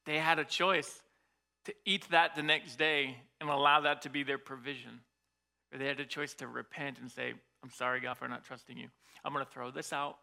[0.06, 1.02] they had a choice
[1.70, 5.02] to eat that the next day and allow that to be their provision.
[5.72, 7.32] Or they had a choice to repent and say,
[7.64, 8.88] I'm sorry, God, for not trusting you.
[9.24, 10.18] I'm going to throw this out.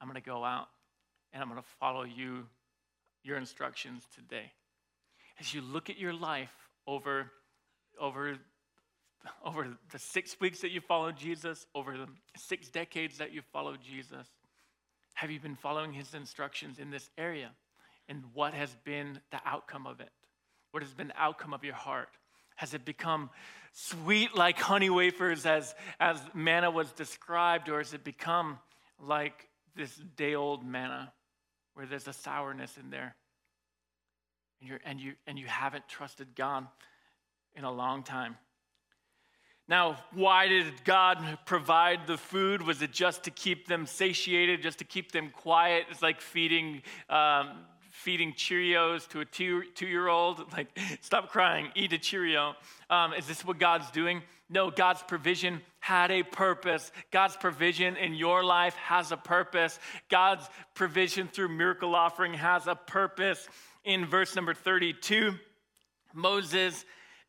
[0.00, 0.68] I'm going to go out
[1.34, 2.46] and I'm going to follow you,
[3.22, 4.52] your instructions today.
[5.38, 6.54] As you look at your life
[6.86, 7.30] over,
[8.00, 8.38] over,
[9.44, 13.80] over the six weeks that you followed Jesus, over the six decades that you followed
[13.82, 14.26] Jesus,
[15.12, 17.50] have you been following his instructions in this area?
[18.08, 20.10] And what has been the outcome of it?
[20.72, 22.08] What has been the outcome of your heart?
[22.56, 23.30] Has it become
[23.72, 28.58] sweet like honey wafers as, as manna was described, or has it become
[28.98, 31.12] like this day old manna
[31.74, 33.14] where there's a sourness in there?
[34.60, 36.66] And, you're, and, you, and you haven't trusted God
[37.54, 38.36] in a long time.
[39.68, 42.62] Now, why did God provide the food?
[42.62, 45.84] Was it just to keep them satiated, just to keep them quiet?
[45.90, 47.50] It's like feeding, um,
[47.92, 50.66] feeding Cheerios to a two, two-year-old, like,
[51.02, 52.54] stop crying, eat a Cheerio.
[52.88, 54.22] Um, is this what God's doing?
[54.48, 56.90] No, God's provision had a purpose.
[57.10, 59.78] God's provision in your life has a purpose.
[60.08, 63.46] God's provision through miracle offering has a purpose.
[63.84, 65.34] In verse number 32,
[66.14, 66.84] Moses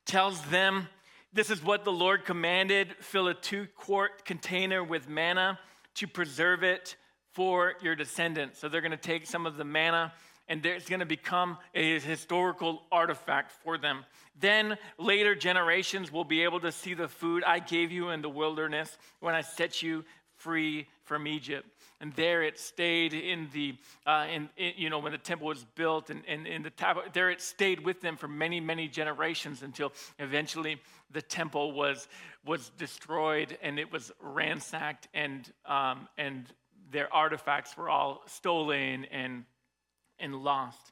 [0.05, 0.87] tells them,
[1.33, 5.59] This is what the Lord commanded fill a two quart container with manna
[5.95, 6.95] to preserve it
[7.33, 8.59] for your descendants.
[8.59, 10.13] So they're going to take some of the manna
[10.47, 14.05] and it's going to become a historical artifact for them.
[14.39, 18.29] Then later generations will be able to see the food I gave you in the
[18.29, 20.03] wilderness when I set you
[20.37, 21.67] free from Egypt.
[22.01, 23.75] And there it stayed in the,
[24.05, 27.13] uh, in, in, you know, when the temple was built, and, and in the tab-
[27.13, 32.07] there it stayed with them for many, many generations until eventually the temple was
[32.45, 36.45] was destroyed and it was ransacked, and um, and
[36.91, 39.45] their artifacts were all stolen and
[40.19, 40.91] and lost.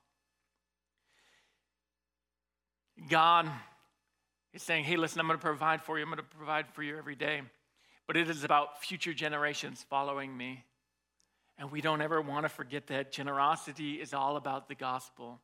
[3.10, 3.49] God
[4.53, 6.03] is saying, hey, listen, I'm going to provide for you.
[6.03, 7.41] I'm going to provide for you every day.
[8.07, 10.63] But it is about future generations following me.
[11.57, 15.39] And we don't ever want to forget that generosity is all about the gospel.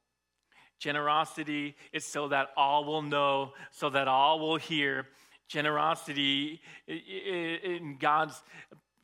[0.80, 5.08] Generosity is so that all will know, so that all will hear.
[5.48, 8.42] Generosity in God's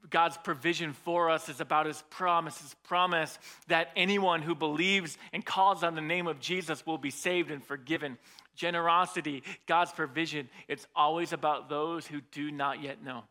[0.10, 3.38] God's provision for us is about his promise, his promise
[3.68, 7.64] that anyone who believes and calls on the name of Jesus will be saved and
[7.64, 8.18] forgiven.
[8.56, 13.24] Generosity, God's provision, it's always about those who do not yet know.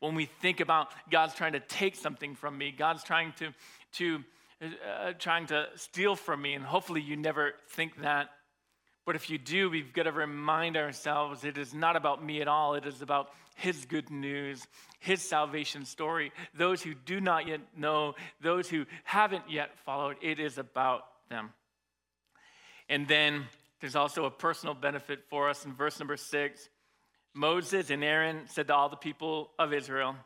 [0.00, 3.52] When we think about God's trying to take something from me, God's trying to,
[3.92, 4.24] to
[4.62, 8.30] uh, trying to steal from me, and hopefully you never think that.
[9.06, 12.48] But if you do, we've got to remind ourselves it is not about me at
[12.48, 12.74] all.
[12.74, 14.66] It is about His good news,
[14.98, 16.32] His salvation story.
[16.54, 21.50] Those who do not yet know, those who haven't yet followed, it is about them.
[22.88, 23.44] And then
[23.80, 26.68] there's also a personal benefit for us in verse number six.
[27.32, 30.16] Moses and Aaron said to all the people of Israel,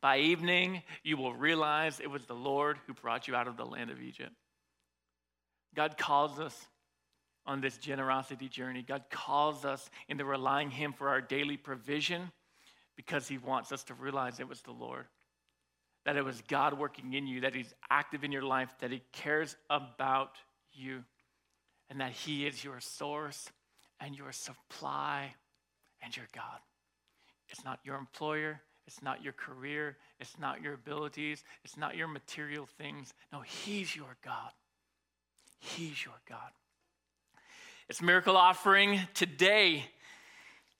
[0.00, 3.66] By evening you will realize it was the Lord who brought you out of the
[3.66, 4.32] land of Egypt.
[5.76, 6.66] God calls us
[7.50, 8.84] on this generosity journey.
[8.86, 12.30] God calls us into relying Him for our daily provision
[12.96, 15.06] because He wants us to realize it was the Lord,
[16.06, 19.02] that it was God working in you, that He's active in your life, that He
[19.10, 20.36] cares about
[20.72, 21.02] you,
[21.90, 23.50] and that He is your source
[23.98, 25.34] and your supply
[26.04, 26.60] and your God.
[27.48, 32.06] It's not your employer, it's not your career, it's not your abilities, it's not your
[32.06, 33.12] material things.
[33.32, 34.52] No, He's your God.
[35.58, 36.52] He's your God.
[37.90, 39.82] It's miracle offering today.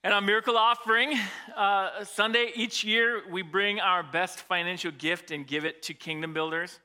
[0.04, 1.12] And on miracle offering
[1.56, 6.32] uh, Sunday, each year we bring our best financial gift and give it to Kingdom
[6.32, 6.78] Builders.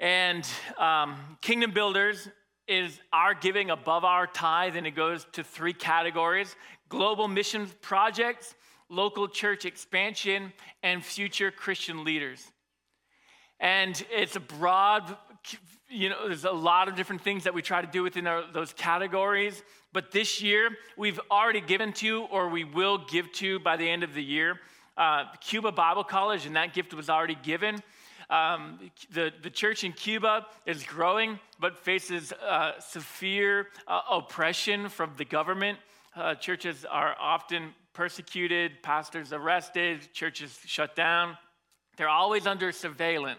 [0.00, 0.44] And
[0.76, 2.28] um, Kingdom Builders
[2.66, 6.56] is our giving above our tithe, and it goes to three categories
[6.88, 8.56] global missions projects,
[8.88, 12.44] local church expansion, and future Christian leaders.
[13.60, 15.16] And it's a broad,
[15.92, 18.44] you know, there's a lot of different things that we try to do within our,
[18.52, 19.62] those categories.
[19.92, 24.02] But this year, we've already given to, or we will give to by the end
[24.02, 24.58] of the year,
[24.96, 27.82] uh, Cuba Bible College, and that gift was already given.
[28.30, 35.12] Um, the, the church in Cuba is growing, but faces uh, severe uh, oppression from
[35.18, 35.78] the government.
[36.16, 41.36] Uh, churches are often persecuted, pastors arrested, churches shut down.
[41.98, 43.38] They're always under surveillance.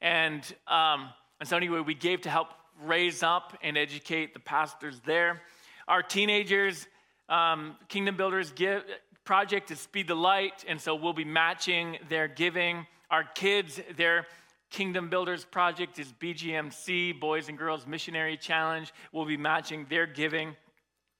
[0.00, 1.10] And, um,
[1.42, 2.50] and so, anyway, we gave to help
[2.84, 5.42] raise up and educate the pastors there.
[5.88, 6.86] Our teenagers,
[7.28, 8.84] um, Kingdom Builders give,
[9.24, 14.28] project is Speed the Light, and so we'll be matching their giving our kids, their
[14.70, 18.94] Kingdom Builders project is BGMC, Boys and Girls Missionary Challenge.
[19.10, 20.54] We'll be matching their giving.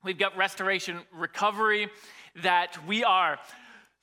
[0.05, 1.89] We've got Restoration Recovery
[2.45, 3.41] that we are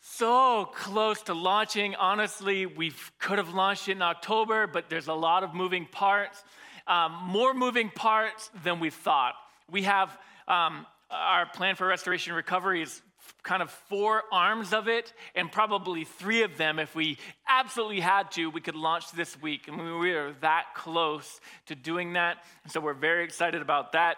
[0.01, 1.95] so close to launching.
[1.95, 6.43] Honestly, we could have launched it in October, but there's a lot of moving parts,
[6.87, 9.35] um, more moving parts than we thought.
[9.69, 13.01] We have um, our plan for restoration recovery is
[13.43, 18.31] kind of four arms of it, and probably three of them, if we absolutely had
[18.31, 19.65] to, we could launch this week.
[19.67, 22.37] I mean, we are that close to doing that.
[22.67, 24.17] So we're very excited about that.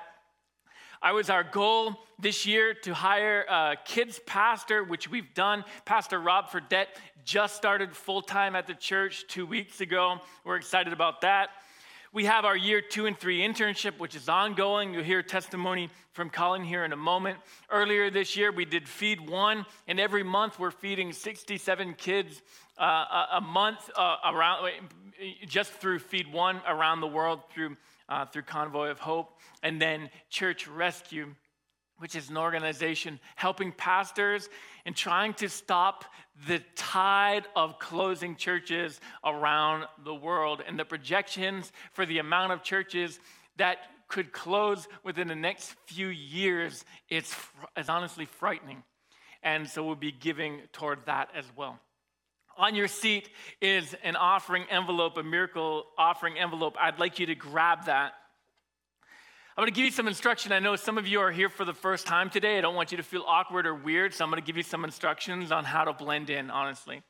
[1.03, 5.63] I was our goal this year to hire a kids pastor, which we've done.
[5.83, 6.89] Pastor Rob Fredette
[7.25, 10.19] just started full time at the church two weeks ago.
[10.43, 11.49] We're excited about that.
[12.13, 14.93] We have our year two and three internship, which is ongoing.
[14.93, 17.39] You'll hear testimony from Colin here in a moment.
[17.71, 22.43] Earlier this year, we did Feed One, and every month we're feeding 67 kids
[22.77, 24.69] uh, a, a, month uh, around,
[25.47, 27.75] just through Feed One around the world through,
[28.11, 31.33] uh, through Convoy of Hope, and then Church Rescue
[32.01, 34.49] which is an organization helping pastors
[34.87, 36.03] and trying to stop
[36.47, 40.63] the tide of closing churches around the world.
[40.67, 43.19] And the projections for the amount of churches
[43.57, 47.35] that could close within the next few years is,
[47.77, 48.81] is honestly frightening.
[49.43, 51.79] And so we'll be giving toward that as well.
[52.57, 53.29] On your seat
[53.61, 56.75] is an offering envelope, a miracle offering envelope.
[56.79, 58.13] I'd like you to grab that.
[59.57, 60.51] I'm going to give you some instruction.
[60.51, 62.57] I know some of you are here for the first time today.
[62.57, 64.63] I don't want you to feel awkward or weird, so I'm going to give you
[64.63, 67.01] some instructions on how to blend in, honestly.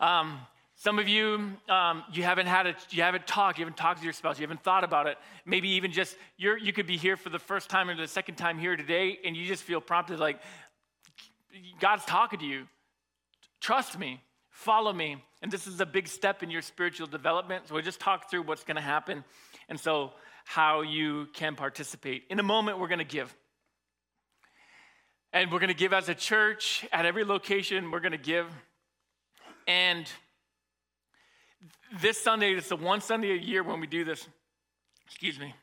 [0.00, 0.40] Um,
[0.74, 4.04] some of you, um, you haven't had a, you haven't talked, you haven't talked to
[4.04, 5.16] your spouse, you haven't thought about it.
[5.46, 8.34] Maybe even just you're, you could be here for the first time or the second
[8.34, 10.40] time here today, and you just feel prompted like
[11.78, 12.66] God's talking to you.
[13.60, 14.20] Trust me,
[14.62, 17.68] follow me, and this is a big step in your spiritual development.
[17.68, 19.24] So we just talk through what's going to happen,
[19.68, 20.12] and so
[20.44, 22.24] how you can participate.
[22.30, 23.34] In a moment, we're going to give.
[25.32, 28.46] And we're going to give as a church at every location, we're going to give.
[29.66, 30.06] And
[32.00, 34.26] this Sunday, it's the one Sunday a year when we do this.
[35.06, 35.54] Excuse me.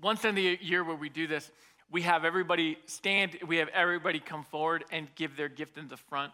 [0.00, 1.50] One Sunday a year where we do this,
[1.90, 5.96] we have everybody stand, we have everybody come forward and give their gift in the
[5.96, 6.32] front.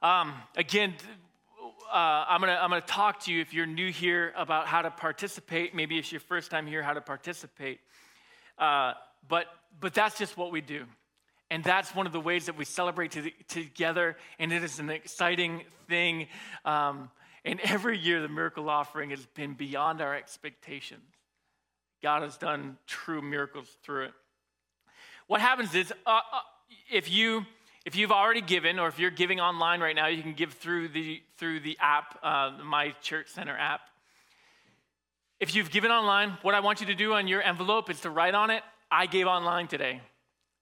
[0.00, 0.94] Um, again,
[1.92, 4.82] uh, I'm going to I'm gonna talk to you if you're new here about how
[4.82, 5.74] to participate.
[5.74, 7.80] Maybe it's your first time here, how to participate.
[8.58, 8.92] Uh,
[9.28, 9.46] but,
[9.80, 10.84] but that's just what we do.
[11.50, 14.16] And that's one of the ways that we celebrate to the, together.
[14.38, 16.28] And it is an exciting thing.
[16.64, 17.10] Um,
[17.44, 21.02] and every year, the miracle offering has been beyond our expectations.
[22.02, 24.12] God has done true miracles through it.
[25.26, 26.40] What happens is, uh, uh
[26.90, 27.46] if you
[27.88, 30.88] if you've already given, or if you're giving online right now, you can give through
[30.88, 33.80] the, through the app, uh, my Church Center app.
[35.40, 38.10] If you've given online, what I want you to do on your envelope is to
[38.10, 40.02] write on it, I gave online today.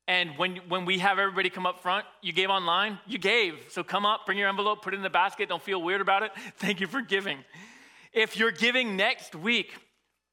[0.07, 3.59] And when, when we have everybody come up front, you gave online, you gave.
[3.71, 5.49] So come up, bring your envelope, put it in the basket.
[5.49, 6.31] Don't feel weird about it.
[6.59, 7.39] Thank you for giving.
[8.12, 9.75] If you're giving next week,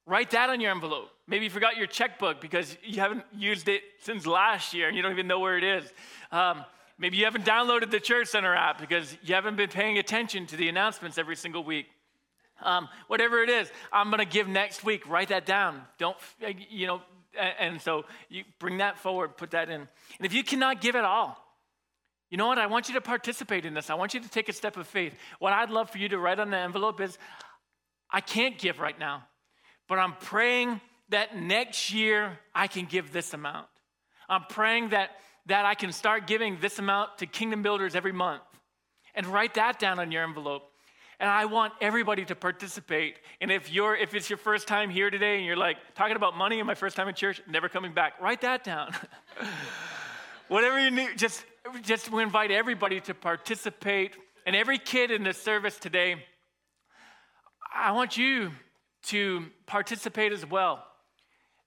[0.06, 1.10] write that on your envelope.
[1.26, 5.02] Maybe you forgot your checkbook because you haven't used it since last year and you
[5.02, 5.92] don't even know where it is.
[6.30, 6.64] Um,
[6.98, 10.56] Maybe you haven't downloaded the Church Center app because you haven't been paying attention to
[10.56, 11.86] the announcements every single week.
[12.62, 15.08] Um, whatever it is, I'm going to give next week.
[15.08, 15.82] Write that down.
[15.98, 16.16] Don't,
[16.70, 17.02] you know,
[17.58, 19.80] and so you bring that forward, put that in.
[19.80, 19.88] And
[20.20, 21.36] if you cannot give at all,
[22.30, 22.58] you know what?
[22.58, 23.90] I want you to participate in this.
[23.90, 25.14] I want you to take a step of faith.
[25.40, 27.18] What I'd love for you to write on the envelope is
[28.10, 29.24] I can't give right now,
[29.88, 30.80] but I'm praying
[31.10, 33.66] that next year I can give this amount.
[34.28, 35.10] I'm praying that
[35.46, 38.42] that I can start giving this amount to kingdom builders every month.
[39.14, 40.62] And write that down on your envelope.
[41.20, 43.16] And I want everybody to participate.
[43.40, 46.36] And if you're if it's your first time here today and you're like talking about
[46.36, 48.92] money and my first time in church, never coming back, write that down.
[50.48, 51.44] Whatever you need, just
[51.82, 54.16] just we invite everybody to participate.
[54.46, 56.16] And every kid in the service today,
[57.72, 58.50] I want you
[59.04, 60.84] to participate as well.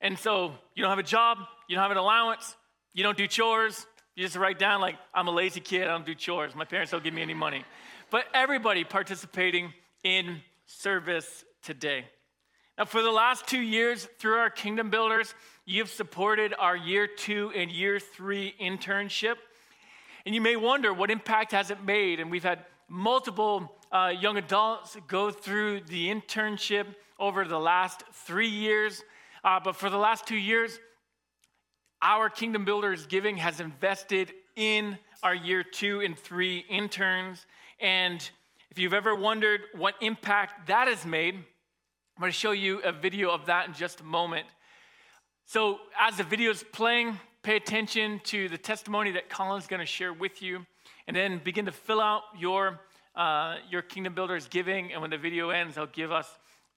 [0.02, 2.56] And so you don't have a job, you don't have an allowance,
[2.98, 3.86] you don't do chores.
[4.16, 6.56] You just write down, like, I'm a lazy kid, I don't do chores.
[6.56, 7.64] My parents don't give me any money.
[8.10, 9.72] But everybody participating
[10.04, 12.06] in service today.
[12.76, 17.52] Now, for the last two years, through our Kingdom Builders, you've supported our year two
[17.56, 19.36] and year three internship.
[20.26, 22.20] And you may wonder, what impact has it made?
[22.20, 26.88] And we've had multiple uh, young adults go through the internship
[27.20, 29.04] over the last three years.
[29.44, 30.80] Uh, but for the last two years,
[32.02, 37.46] our Kingdom Builders Giving has invested in our year two and three interns.
[37.80, 38.28] And
[38.70, 42.92] if you've ever wondered what impact that has made, I'm going to show you a
[42.92, 44.46] video of that in just a moment.
[45.46, 49.86] So, as the video is playing, pay attention to the testimony that Colin's going to
[49.86, 50.66] share with you,
[51.08, 52.82] and then begin to fill out your,
[53.16, 54.92] uh, your Kingdom Builders giving.
[54.92, 56.28] And when the video ends, I'll give us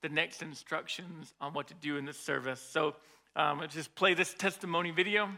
[0.03, 2.61] the next instructions on what to do in this service.
[2.61, 2.95] So,
[3.37, 5.29] um, just play this testimony video.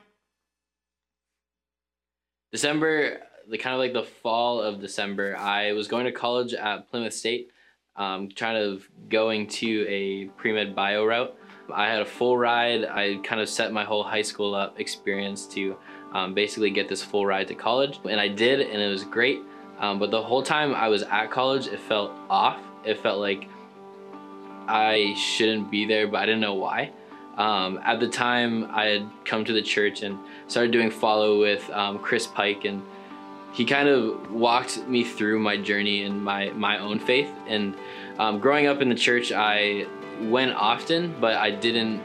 [2.50, 6.90] December, the kind of like the fall of December, I was going to college at
[6.90, 7.50] Plymouth State,
[7.96, 11.34] um, trying to going to a pre med bio route.
[11.72, 12.84] I had a full ride.
[12.84, 15.76] I kind of set my whole high school up experience to
[16.12, 19.40] um, basically get this full ride to college, and I did, and it was great.
[19.78, 22.60] Um, but the whole time I was at college, it felt off.
[22.84, 23.48] It felt like
[24.68, 26.92] I shouldn't be there, but I didn't know why.
[27.36, 30.18] Um, at the time, I had come to the church and
[30.48, 32.82] started doing follow with um, Chris Pike, and
[33.52, 37.30] he kind of walked me through my journey and my my own faith.
[37.46, 37.74] And
[38.18, 39.86] um, growing up in the church, I
[40.20, 42.02] went often, but I didn't.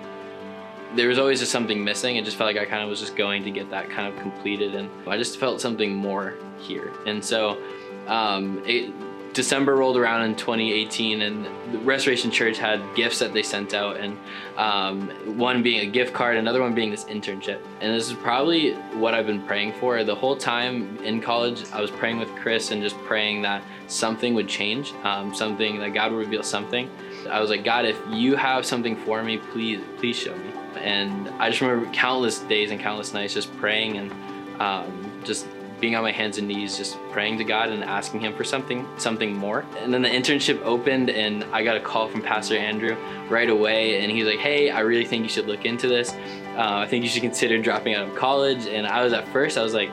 [0.95, 2.15] There was always just something missing.
[2.15, 4.17] It just felt like I kind of was just going to get that kind of
[4.21, 6.93] completed, and I just felt something more here.
[7.05, 7.61] And so,
[8.07, 8.93] um, it,
[9.37, 13.97] December rolled around in 2018, and the Restoration Church had gifts that they sent out,
[13.97, 14.17] and
[14.57, 17.61] um, one being a gift card, another one being this internship.
[17.79, 21.63] And this is probably what I've been praying for the whole time in college.
[21.71, 25.93] I was praying with Chris and just praying that something would change, um, something that
[25.93, 26.89] God would reveal something.
[27.29, 30.51] I was like, God, if you have something for me, please, please show me.
[30.77, 34.11] And I just remember countless days and countless nights just praying and
[34.59, 35.45] um, just
[35.79, 38.87] being on my hands and knees, just praying to God and asking Him for something,
[38.97, 39.65] something more.
[39.79, 42.97] And then the internship opened, and I got a call from Pastor Andrew
[43.29, 46.13] right away, and he's like, "Hey, I really think you should look into this.
[46.55, 49.57] Uh, I think you should consider dropping out of college." And I was at first,
[49.57, 49.91] I was like,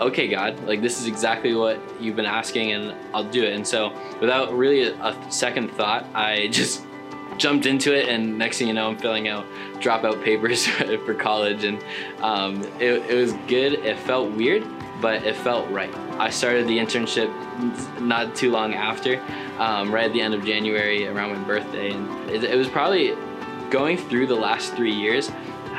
[0.00, 3.66] "Okay, God, like this is exactly what you've been asking, and I'll do it." And
[3.66, 6.84] so, without really a, second thought, I just
[7.38, 9.46] jumped into it and next thing you know i'm filling out
[9.80, 10.66] dropout papers
[11.06, 11.82] for college and
[12.20, 14.62] um, it, it was good it felt weird
[15.02, 15.94] but it felt right.
[16.18, 17.30] I started the internship
[18.00, 19.20] not too long after,
[19.58, 23.14] um, right at the end of January around my birthday, and it, it was probably
[23.68, 25.30] going through the last three years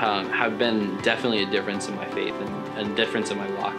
[0.02, 3.76] um, have been definitely a difference in my faith and a difference in my walk.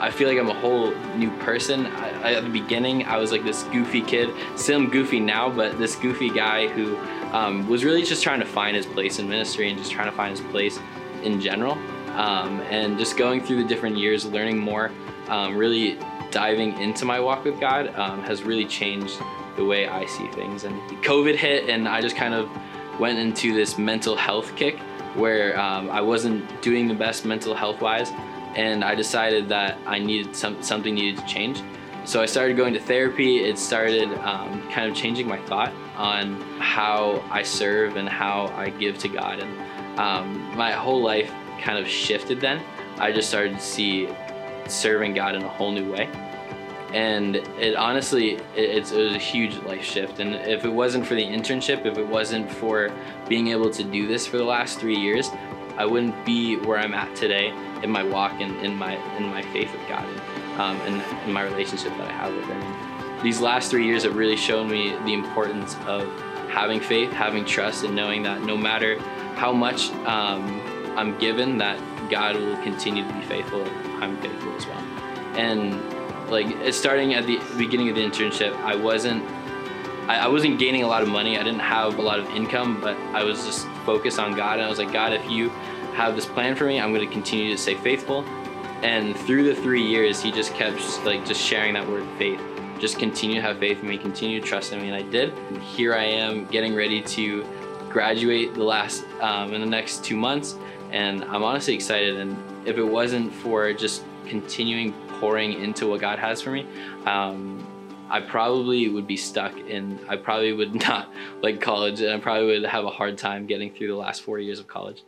[0.00, 1.86] I feel like I'm a whole new person.
[1.86, 4.30] I, at the beginning, I was like this goofy kid.
[4.56, 6.96] Still am goofy now, but this goofy guy who
[7.32, 10.16] um, was really just trying to find his place in ministry and just trying to
[10.16, 10.78] find his place
[11.22, 11.76] in general.
[12.18, 14.90] Um, and just going through the different years, learning more,
[15.28, 15.98] um, really
[16.32, 19.18] diving into my walk with God um, has really changed
[19.56, 20.64] the way I see things.
[20.64, 22.50] And COVID hit, and I just kind of
[22.98, 24.78] went into this mental health kick
[25.14, 28.10] where um, I wasn't doing the best mental health wise,
[28.56, 31.62] and I decided that I needed some, something needed to change.
[32.04, 33.44] So I started going to therapy.
[33.44, 38.70] It started um, kind of changing my thought on how I serve and how I
[38.70, 39.40] give to God.
[39.40, 41.30] And um, my whole life
[41.60, 42.62] kind of shifted then.
[42.98, 44.08] I just started to see
[44.66, 46.08] serving God in a whole new way.
[46.92, 50.20] And it honestly, it, it, was a huge life shift.
[50.20, 52.90] And if it wasn't for the internship, if it wasn't for
[53.28, 55.30] being able to do this for the last three years,
[55.76, 57.52] I wouldn't be where I'm at today
[57.82, 60.04] in my walk and in my in my faith with God
[60.58, 63.22] um, and in my relationship that I have with Him.
[63.22, 66.08] These last three years have really shown me the importance of
[66.48, 68.98] having faith, having trust, and knowing that no matter
[69.36, 70.60] how much um,
[70.98, 71.78] I'm given that
[72.10, 73.64] God will continue to be faithful.
[74.02, 74.80] I'm faithful as well.
[75.38, 75.80] And
[76.28, 79.22] like starting at the beginning of the internship, I wasn't
[80.08, 81.38] I, wasn't gaining a lot of money.
[81.38, 84.54] I didn't have a lot of income, but I was just focused on God.
[84.54, 85.50] And I was like, God, if you
[85.94, 88.24] have this plan for me, I'm going to continue to stay faithful.
[88.82, 92.40] And through the three years, he just kept just, like just sharing that word faith.
[92.80, 95.36] Just continue to have faith in me, continue to trust in me, and I did.
[95.60, 97.44] Here I am, getting ready to
[97.90, 100.56] graduate the last um, in the next two months
[100.90, 102.16] and I'm honestly excited.
[102.16, 102.36] And
[102.66, 106.66] if it wasn't for just continuing pouring into what God has for me,
[107.06, 107.66] um,
[108.10, 111.12] I probably would be stuck and I probably would not
[111.42, 114.38] like college and I probably would have a hard time getting through the last four
[114.38, 115.02] years of college.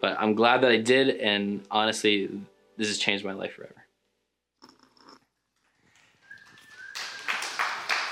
[0.00, 1.16] But I'm glad that I did.
[1.16, 2.30] And honestly,
[2.76, 3.74] this has changed my life forever.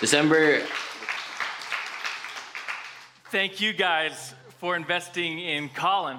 [0.01, 0.63] December.
[3.31, 6.19] Thank you guys for investing in Colin.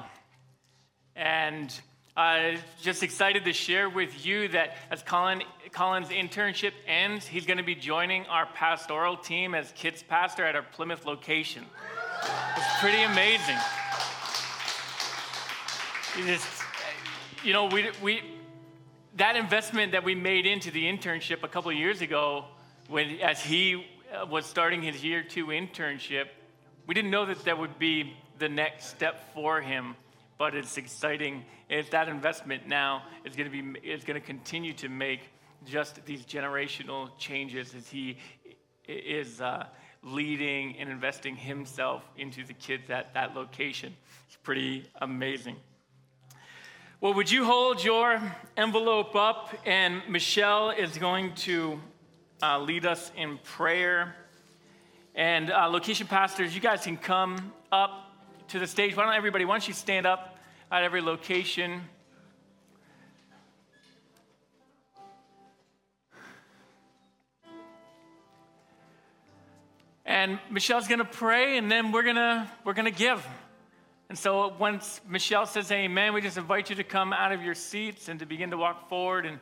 [1.20, 1.78] And
[2.16, 5.44] I'm just excited to share with you that as Colin,
[5.74, 10.56] Colin's internship ends, he's going to be joining our pastoral team as kids pastor at
[10.56, 11.66] our Plymouth location.
[12.56, 13.58] It's pretty amazing.
[16.26, 16.48] Just,
[17.44, 18.22] you know, we, we,
[19.18, 22.46] that investment that we made into the internship a couple of years ago,
[22.88, 26.28] when, as he uh, was starting his year two internship,
[26.88, 29.98] we didn't know that that would be the next step for him
[30.40, 31.44] but it's exciting.
[31.70, 35.20] If that investment now is going to be is going to continue to make
[35.66, 38.18] just these generational changes as he
[38.88, 39.66] is uh,
[40.02, 43.94] leading and investing himself into the kids at that location.
[44.28, 45.58] It's pretty amazing.
[47.02, 48.22] Well, would you hold your
[48.58, 49.54] envelope up?
[49.66, 51.80] And Michelle is going to
[52.42, 54.16] uh, lead us in prayer.
[55.16, 58.09] And uh, location pastors, you guys can come up
[58.50, 58.96] to the stage.
[58.96, 60.38] Why don't everybody, why don't you stand up
[60.72, 61.82] at every location?
[70.06, 73.26] And Michelle's going to pray, and then we're going to we're going to give.
[74.10, 77.54] And so once Michelle says amen, we just invite you to come out of your
[77.54, 79.40] seats and to begin to walk forward and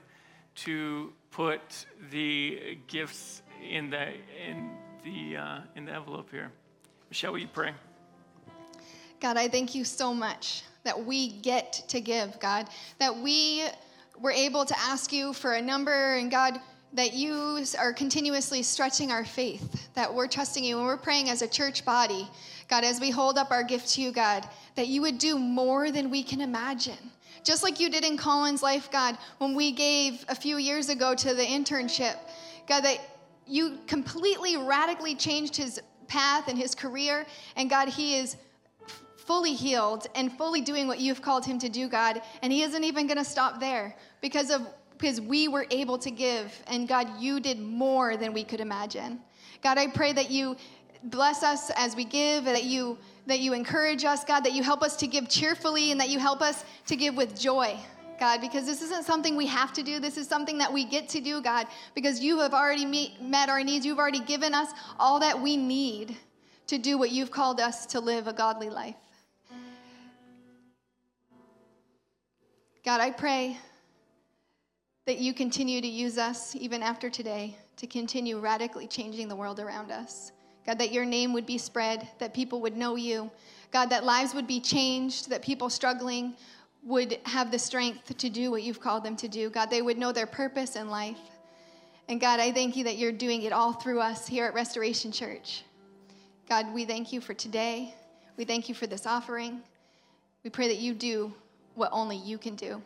[0.55, 4.10] to put the gifts in the
[4.45, 4.72] in
[5.05, 6.51] the uh, in the envelope here.
[7.10, 7.72] Michelle, will you pray?
[9.20, 12.68] God, I thank you so much that we get to give, God,
[12.99, 13.65] that we
[14.20, 16.59] were able to ask you for a number, and God,
[16.93, 21.41] that you are continuously stretching our faith, that we're trusting you, and we're praying as
[21.41, 22.28] a church body,
[22.70, 25.91] God, as we hold up our gift to you, God, that you would do more
[25.91, 27.11] than we can imagine.
[27.43, 31.15] Just like you did in Colin's life, God, when we gave a few years ago
[31.15, 32.18] to the internship,
[32.68, 32.99] God, that
[33.45, 38.38] you completely radically changed his path and his career, and God, he is
[39.28, 42.22] fully healed and fully doing what you've called him to do, God.
[42.42, 44.62] And he isn't even going to stop there because of
[44.98, 49.20] because we were able to give and God, you did more than we could imagine.
[49.62, 50.56] God, I pray that you
[51.04, 52.98] bless us as we give, that you
[53.28, 56.18] that you encourage us, God, that you help us to give cheerfully and that you
[56.18, 57.78] help us to give with joy.
[58.20, 60.00] God, because this isn't something we have to do.
[60.00, 63.50] This is something that we get to do, God, because you have already meet, met
[63.50, 63.86] our needs.
[63.86, 66.18] You've already given us all that we need
[66.68, 68.96] to do what you've called us to live a godly life.
[72.88, 73.58] God, I pray
[75.08, 79.60] that you continue to use us even after today to continue radically changing the world
[79.60, 80.32] around us.
[80.66, 83.30] God, that your name would be spread, that people would know you.
[83.74, 86.34] God, that lives would be changed, that people struggling
[86.82, 89.50] would have the strength to do what you've called them to do.
[89.50, 91.20] God, they would know their purpose in life.
[92.08, 95.12] And God, I thank you that you're doing it all through us here at Restoration
[95.12, 95.66] Church.
[96.48, 97.94] God, we thank you for today.
[98.38, 99.60] We thank you for this offering.
[100.46, 101.34] We pray that you do
[101.78, 102.82] what only you can do.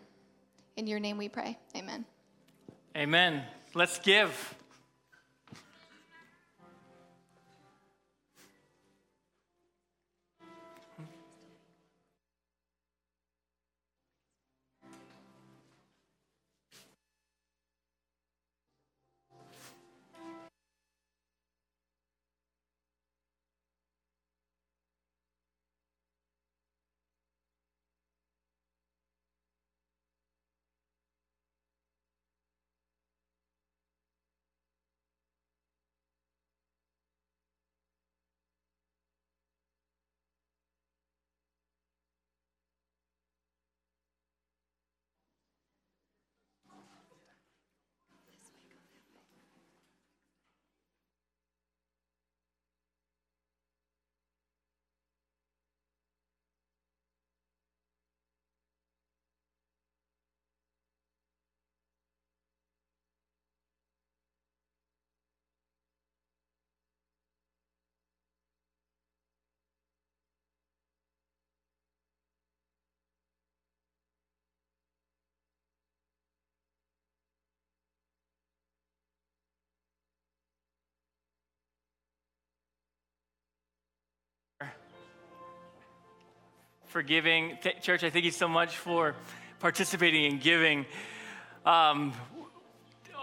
[0.75, 1.57] In your name we pray.
[1.75, 2.05] Amen.
[2.95, 3.43] Amen.
[3.73, 4.55] Let's give.
[86.91, 87.57] For giving.
[87.61, 89.15] Th- Church, I thank you so much for
[89.59, 90.85] participating in giving.
[91.65, 92.11] Um,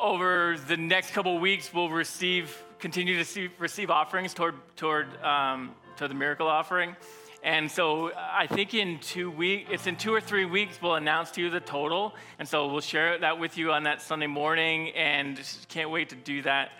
[0.01, 5.75] over the next couple weeks, we'll receive, continue to see, receive offerings toward, toward, um,
[5.99, 6.97] toward the miracle offering.
[7.43, 11.31] And so I think in two weeks, it's in two or three weeks, we'll announce
[11.33, 12.14] to you the total.
[12.39, 15.39] And so we'll share that with you on that Sunday morning, and
[15.69, 16.71] can't wait to do that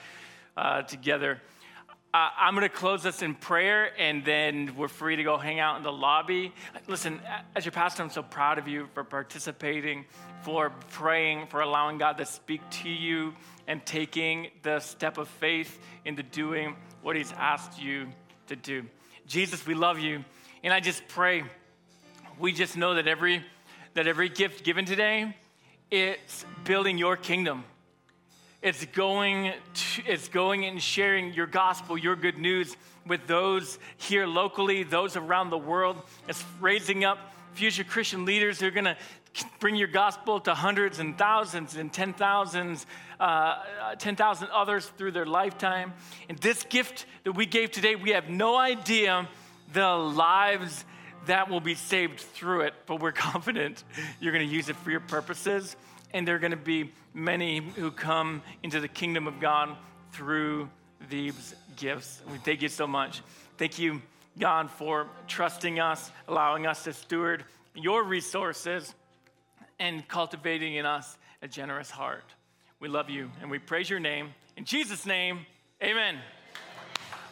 [0.57, 1.43] uh, together.
[2.19, 5.61] Uh, I'm going to close us in prayer and then we're free to go hang
[5.61, 6.53] out in the lobby.
[6.89, 7.21] Listen,
[7.55, 10.05] as your pastor, I'm so proud of you for participating,
[10.43, 13.35] for praying, for allowing God to speak to you
[13.69, 18.09] and taking the step of faith into doing what He's asked you
[18.49, 18.85] to do.
[19.29, 20.25] Jesus, we love you.
[20.65, 21.45] And I just pray,
[22.37, 23.45] we just know that every,
[23.95, 25.37] that every gift given today,
[25.89, 27.63] it's building your kingdom.
[28.61, 34.27] It's going, to, it's going and sharing your gospel, your good news with those here
[34.27, 35.97] locally, those around the world.
[36.29, 37.19] It's raising up
[37.53, 38.97] future Christian leaders who are going to
[39.61, 42.85] bring your gospel to hundreds and thousands and ten thousands,
[43.21, 45.93] uh, 10,000 others through their lifetime.
[46.29, 49.29] And this gift that we gave today, we have no idea
[49.73, 50.85] the lives
[51.27, 53.85] that will be saved through it, but we're confident
[54.19, 55.77] you're going to use it for your purposes
[56.13, 59.77] and they're going to be many who come into the kingdom of God
[60.13, 60.71] through
[61.11, 62.23] these gifts.
[62.31, 63.23] We thank you so much.
[63.57, 64.01] Thank you,
[64.39, 67.45] God, for trusting us, allowing us to steward
[67.75, 68.95] your resources,
[69.81, 72.25] and cultivating in us a generous heart.
[72.81, 74.35] We love you and we praise your name.
[74.57, 75.47] In Jesus' name,
[75.83, 76.17] amen.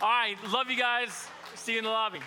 [0.00, 1.26] All right, love you guys.
[1.54, 2.20] See you in the lobby.